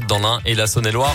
[0.00, 1.14] dans l'Ain et la Saône-et-Loire.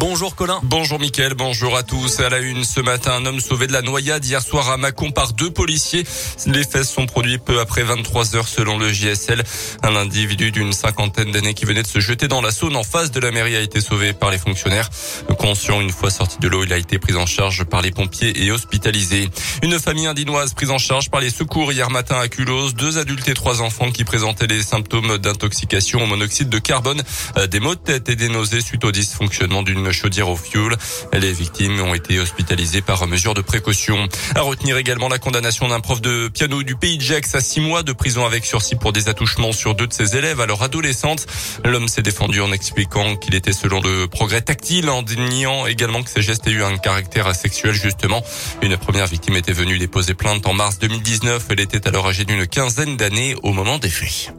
[0.00, 0.60] Bonjour Colin.
[0.62, 2.20] Bonjour Mickaël, bonjour à tous.
[2.20, 5.10] À la une ce matin, un homme sauvé de la noyade hier soir à Mâcon
[5.10, 6.04] par deux policiers.
[6.46, 9.42] Les faits sont produits peu après 23 heures selon le JSL.
[9.82, 13.10] Un individu d'une cinquantaine d'années qui venait de se jeter dans la Saône en face
[13.10, 14.88] de la mairie a été sauvé par les fonctionnaires.
[15.36, 18.44] Conscient une fois sorti de l'eau, il a été pris en charge par les pompiers
[18.44, 19.28] et hospitalisé.
[19.62, 22.76] Une famille indinoise prise en charge par les secours hier matin à Culose.
[22.76, 27.02] Deux adultes et trois enfants qui présentaient les symptômes d'intoxication au monoxyde de carbone,
[27.36, 30.76] euh, des maux de tête et des nausées suite au dysfonctionnement d'une chaudière au fioul.
[31.12, 34.08] Les victimes ont été hospitalisées par mesure de précaution.
[34.34, 37.60] À retenir également la condamnation d'un prof de piano du pays de Gex à six
[37.60, 41.26] mois de prison avec sursis pour des attouchements sur deux de ses élèves alors adolescentes.
[41.64, 46.10] L'homme s'est défendu en expliquant qu'il était selon le progrès tactile, en déniant également que
[46.10, 48.22] ces gestes aient eu un caractère sexuel justement.
[48.62, 51.46] Une première victime était venue déposer plainte en mars 2019.
[51.50, 54.32] Elle était alors âgée d'une quinzaine d'années au moment des faits.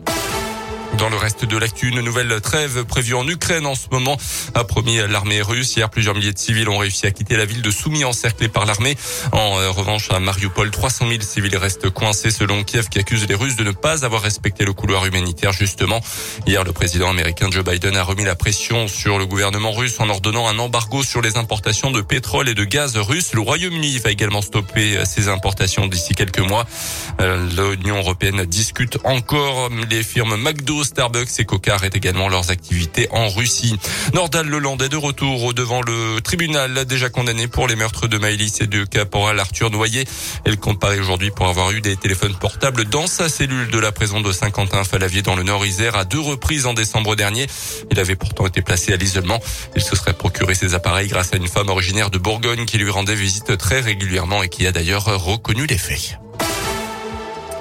[1.00, 4.18] Dans le reste de l'actu, une nouvelle trêve prévue en Ukraine en ce moment
[4.54, 5.78] a promis l'armée russe.
[5.78, 8.66] Hier, plusieurs milliers de civils ont réussi à quitter la ville de Soumy encerclée par
[8.66, 8.98] l'armée.
[9.32, 13.36] En euh, revanche, à Mariupol, 300 000 civils restent coincés selon Kiev qui accuse les
[13.36, 16.02] Russes de ne pas avoir respecté le couloir humanitaire justement.
[16.46, 20.10] Hier, le président américain Joe Biden a remis la pression sur le gouvernement russe en
[20.10, 23.34] ordonnant un embargo sur les importations de pétrole et de gaz russe.
[23.34, 26.66] Le Royaume-Uni va également stopper ses importations d'ici quelques mois.
[27.22, 29.70] Euh, L'Union européenne discute encore.
[29.90, 33.76] Les firmes McDo Starbucks et Coca arrêtent également leurs activités en Russie.
[34.16, 38.66] Nordal Lelandais de retour devant le tribunal déjà condamné pour les meurtres de Maëlys et
[38.66, 40.06] de caporal Arthur Noyer.
[40.46, 44.20] Elle comparaît aujourd'hui pour avoir eu des téléphones portables dans sa cellule de la prison
[44.20, 47.46] de Saint-Quentin-Falavier dans le Nord-Isère à deux reprises en décembre dernier.
[47.92, 49.40] Il avait pourtant été placé à l'isolement.
[49.76, 52.90] Il se serait procuré ses appareils grâce à une femme originaire de Bourgogne qui lui
[52.90, 56.20] rendait visite très régulièrement et qui a d'ailleurs reconnu les faits.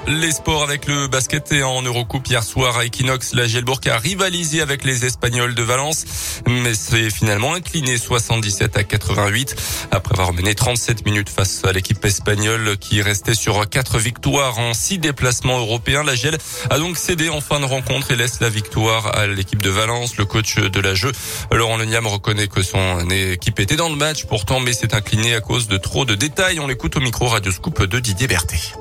[0.09, 3.99] Les sports avec le basket et en Eurocoupe hier soir à Equinox, la Gielbourg a
[3.99, 6.03] rivalisé avec les Espagnols de Valence,
[6.47, 9.55] mais c'est finalement incliné 77 à 88
[9.91, 14.73] après avoir mené 37 minutes face à l'équipe espagnole qui restait sur quatre victoires en
[14.73, 16.01] six déplacements européens.
[16.03, 16.39] La Giel
[16.71, 20.17] a donc cédé en fin de rencontre et laisse la victoire à l'équipe de Valence.
[20.17, 21.11] Le coach de la jeu,
[21.51, 25.39] Laurent Leniam, reconnaît que son équipe était dans le match pourtant, mais s'est incliné à
[25.39, 26.59] cause de trop de détails.
[26.59, 28.73] On l'écoute au micro Radio Scoop de Didier Berthet.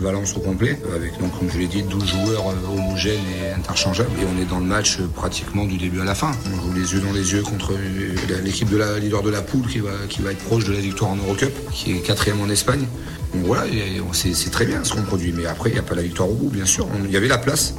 [0.00, 4.10] Valence au complet, avec donc comme je l'ai dit 12 joueurs euh, homogènes et interchangeables.
[4.20, 6.32] Et on est dans le match euh, pratiquement du début à la fin.
[6.52, 9.42] On joue les yeux dans les yeux contre euh, l'équipe de la leader de la
[9.42, 12.40] poule qui va, qui va être proche de la victoire en Eurocup, qui est quatrième
[12.40, 12.86] en Espagne.
[13.34, 13.64] Donc voilà,
[14.12, 15.32] c'est très bien ce qu'on produit.
[15.32, 16.86] Mais après, il n'y a pas la victoire au bout, bien sûr.
[17.04, 17.74] Il y avait la place.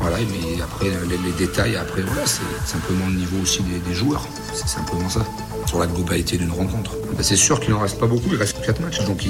[0.00, 4.26] Voilà, mais après, les, détails, après, voilà, c'est simplement le niveau aussi des, joueurs.
[4.52, 5.24] C'est simplement ça.
[5.72, 6.90] Sur la globalité d'une rencontre.
[7.16, 9.04] Ben, c'est sûr qu'il n'en reste pas beaucoup, il reste 4 matchs.
[9.06, 9.22] Donc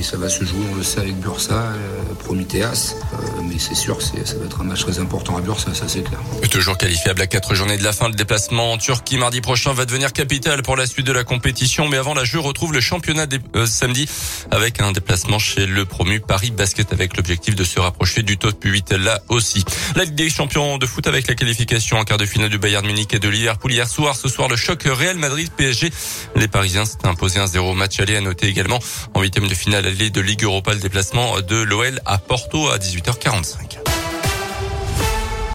[0.00, 2.94] ça va se jouer, on le sait, avec Bursa, euh, Prometheas.
[3.12, 5.86] Euh, mais c'est sûr que ça va être un match très important à Bursa, ça
[5.88, 6.20] c'est clair.
[6.52, 9.86] toujours qualifiable à 4 journées de la fin, le déplacement en Turquie mardi prochain va
[9.86, 11.88] devenir capital pour la suite de la compétition.
[11.88, 14.08] Mais avant la jeu, retrouve le championnat des, euh, samedi
[14.52, 18.62] avec un déplacement chez le promu Paris Basket avec l'objectif de se rapprocher du top
[18.62, 19.64] 8 là aussi.
[19.96, 23.12] La des champions de foot avec la qualification en quart de finale du Bayern Munich
[23.14, 24.16] et de Liverpool hier soir.
[24.16, 25.87] Ce soir, le choc Real Madrid-PSG.
[26.36, 28.78] Les Parisiens s'étaient imposés un 0 match aller à noter également
[29.14, 30.74] en huitième de finale allée de Ligue Europa.
[30.74, 33.87] Le déplacement de l'OL à Porto à 18h45.